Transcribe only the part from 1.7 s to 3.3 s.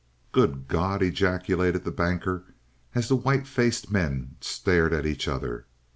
the Banker, as the